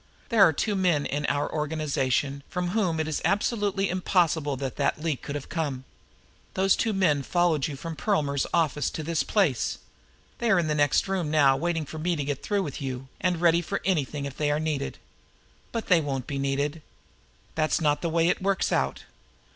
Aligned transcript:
"There 0.29 0.41
are 0.41 0.51
two 0.51 0.73
men 0.73 1.05
in 1.05 1.27
our 1.27 1.47
organization 1.53 2.41
from 2.49 2.69
whom 2.69 2.99
it 2.99 3.07
is 3.07 3.21
absolutely 3.23 3.87
impossible 3.87 4.57
that 4.57 4.75
that 4.77 4.99
leak 4.99 5.21
could 5.21 5.35
have 5.35 5.47
come. 5.47 5.83
Those 6.55 6.75
two 6.75 6.91
men 6.91 7.21
followed 7.21 7.67
you 7.67 7.75
from 7.75 7.95
Perlmer's 7.95 8.47
office 8.51 8.89
to 8.89 9.03
this 9.03 9.21
place. 9.21 9.77
They 10.39 10.49
are 10.49 10.57
in 10.57 10.65
the 10.65 10.73
next 10.73 11.07
room 11.07 11.29
now 11.29 11.55
waiting 11.55 11.85
for 11.85 11.99
me 11.99 12.15
to 12.15 12.23
get 12.25 12.41
through 12.41 12.63
with 12.63 12.81
you, 12.81 13.09
and 13.19 13.39
ready 13.39 13.61
for 13.61 13.79
anything 13.85 14.25
if 14.25 14.35
they 14.37 14.49
are 14.49 14.59
needed. 14.59 14.97
But 15.71 15.85
they 15.85 16.01
won't 16.01 16.25
be 16.25 16.39
needed. 16.39 16.81
That's 17.53 17.79
not 17.79 18.01
the 18.01 18.09
way 18.09 18.27
it 18.27 18.41
works 18.41 18.71
out. 18.71 19.03